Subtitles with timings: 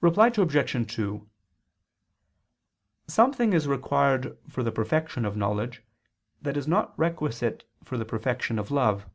[0.00, 0.94] Reply Obj.
[0.94, 1.28] 2:
[3.08, 5.82] Something is required for the perfection of knowledge,
[6.40, 9.06] that is not requisite for the perfection of love.